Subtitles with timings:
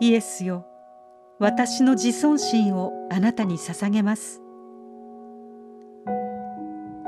[0.00, 0.66] イエスよ。
[1.38, 4.40] 私の自尊心をあなたに捧げます。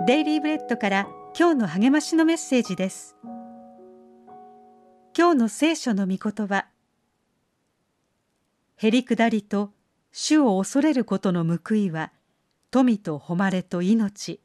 [0.07, 3.17] デイリーブレッドから今日の励ましのメッセージです。
[5.19, 6.67] 今日の聖書の御言葉。
[8.77, 9.73] へりくだりと
[10.13, 12.13] 主を恐れることの報いは
[12.71, 14.41] 富と誉れと命。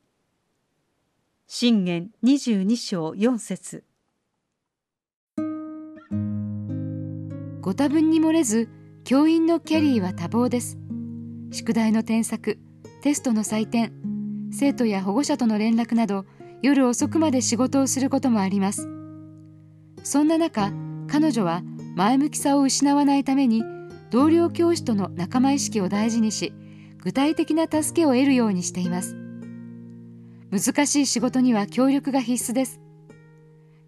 [1.45, 3.83] 信玄22章4節。
[7.71, 8.67] ご多分に漏れず
[9.05, 10.77] 教員のキャリーは多忙です。
[11.53, 12.59] 宿題の添削
[12.99, 13.93] テストの採点
[14.51, 16.25] 生徒や保護者との連絡など
[16.61, 18.89] 夜遅くまで仕事をすることもあります。
[20.03, 20.73] そんな中
[21.07, 21.61] 彼女は
[21.95, 23.63] 前向きさを失わないために
[24.09, 26.51] 同僚教師との仲間意識を大事にし
[26.97, 29.15] 具体的な助けを得るようにしています。
[30.51, 32.81] 難しい仕事には協力が必須です。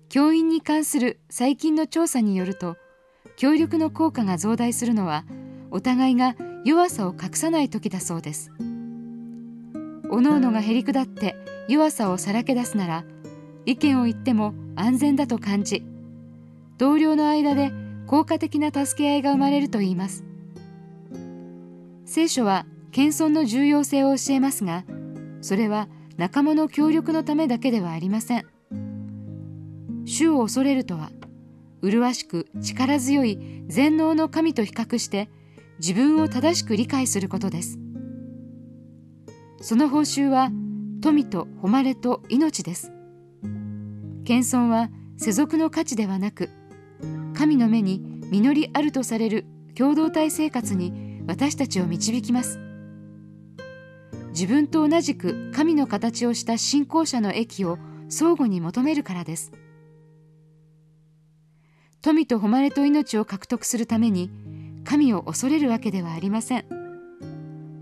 [0.08, 2.78] 教員に関する最近の調査によると
[3.36, 5.26] 協力の効果が増大するのは
[5.72, 6.36] お互いが
[6.66, 8.52] 弱さを隠さない時だそうです。
[10.10, 11.36] おのおのがへりくだって
[11.68, 13.06] 弱さをさらけ出すなら
[13.66, 15.84] 意見を言っても安全だと感じ
[16.78, 17.72] 同僚の間で
[18.06, 20.24] 効果的な助け合いが生まれるといいます。
[22.06, 24.84] 聖書は謙遜の重要性を教えますが
[25.42, 25.88] それは
[26.18, 28.46] 仲間の協力のためだけではありません。
[30.06, 31.10] 主を恐れるとは
[31.92, 35.30] 麗しく力強い全能の神と比較して
[35.80, 37.80] 自分を正しく理解することです。
[39.62, 40.50] その報酬は
[41.02, 42.92] 富と誉れと命です。
[44.26, 46.50] 謙遜は世俗の価値ではなく
[47.34, 49.46] 神の目に実りあるとされる
[49.76, 52.60] 共同体生活に私たちを導きます。
[54.30, 57.78] 自分と同じく神の形をした信仰者の益を
[58.10, 59.52] 相互に求めるからです。
[62.04, 64.30] 富と誉れと命を獲得するために
[64.84, 66.66] 神を恐れるわけではありません。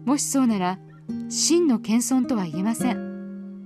[0.06, 0.78] もしそうなら
[1.28, 3.64] 真の謙遜とは言えません。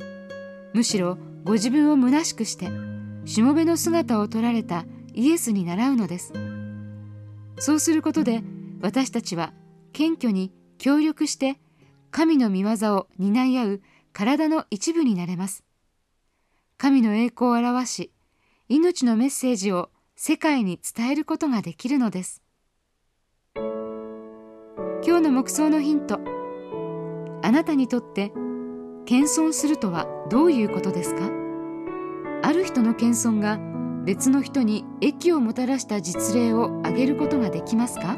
[0.73, 2.69] むしろご自分を虚しくして
[3.25, 6.31] しもべの姿を取られたイエスに倣うのです。
[7.59, 8.41] そうすることで
[8.81, 9.51] 私たちは
[9.91, 11.57] 謙虚に協力して
[12.11, 13.81] 神の御業を担い合う
[14.13, 15.65] 体の一部になれます。
[16.77, 18.13] 神の栄光を表し
[18.69, 19.89] 命のメッセージを
[20.27, 22.41] 世界に伝えることができるのです。
[23.55, 26.19] 今日の目想のヒント。
[27.43, 28.31] あなたにとって
[29.05, 31.29] 謙遜するとはどういうことですか？
[32.41, 33.59] ある人の謙遜が
[34.03, 38.17] 別の人に益をもたらした実例を挙げることができますか？